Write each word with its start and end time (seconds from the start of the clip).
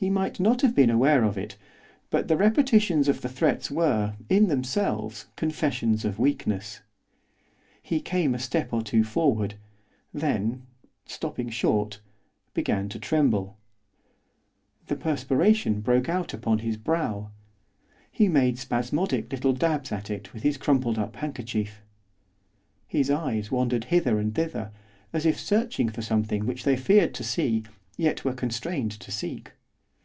He 0.00 0.10
might 0.10 0.38
not 0.38 0.62
have 0.62 0.76
been 0.76 0.90
aware 0.90 1.24
of 1.24 1.36
it, 1.36 1.56
but 2.08 2.28
the 2.28 2.36
repetitions 2.36 3.08
of 3.08 3.20
the 3.20 3.28
threats 3.28 3.68
were, 3.68 4.14
in 4.28 4.46
themselves, 4.46 5.26
confessions 5.34 6.04
of 6.04 6.20
weakness. 6.20 6.80
He 7.82 7.98
came 8.00 8.32
a 8.32 8.38
step 8.38 8.72
or 8.72 8.80
two 8.80 9.02
forward, 9.02 9.56
then, 10.14 10.62
stopping 11.04 11.48
short, 11.50 11.98
began 12.54 12.88
to 12.90 13.00
tremble. 13.00 13.56
The 14.86 14.94
perspiration 14.94 15.80
broke 15.80 16.08
out 16.08 16.32
upon 16.32 16.60
his 16.60 16.76
brow; 16.76 17.32
he 18.08 18.28
made 18.28 18.56
spasmodic 18.56 19.32
little 19.32 19.52
dabs 19.52 19.90
at 19.90 20.10
it 20.12 20.32
with 20.32 20.44
his 20.44 20.56
crumpled 20.56 20.96
up 21.00 21.16
handkerchief. 21.16 21.82
His 22.86 23.10
eyes 23.10 23.50
wandered 23.50 23.86
hither 23.86 24.20
and 24.20 24.32
thither, 24.32 24.70
as 25.12 25.26
if 25.26 25.40
searching 25.40 25.88
for 25.88 26.02
something 26.02 26.46
which 26.46 26.62
they 26.62 26.76
feared 26.76 27.14
to 27.14 27.24
see 27.24 27.64
yet 27.96 28.24
were 28.24 28.32
constrained 28.32 28.92
to 28.92 29.10
seek. 29.10 29.50